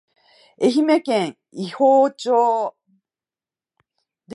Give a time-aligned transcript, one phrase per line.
[0.59, 2.75] 愛媛県伊方町